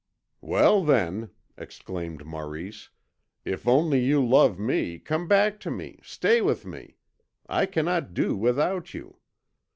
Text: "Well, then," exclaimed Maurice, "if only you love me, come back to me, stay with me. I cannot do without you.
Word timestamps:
"Well, 0.41 0.83
then," 0.83 1.29
exclaimed 1.59 2.25
Maurice, 2.25 2.89
"if 3.45 3.67
only 3.67 3.99
you 4.03 4.25
love 4.25 4.57
me, 4.57 4.97
come 4.97 5.27
back 5.27 5.59
to 5.59 5.69
me, 5.69 5.99
stay 6.01 6.41
with 6.41 6.65
me. 6.65 6.95
I 7.47 7.67
cannot 7.67 8.15
do 8.15 8.35
without 8.35 8.95
you. 8.95 9.17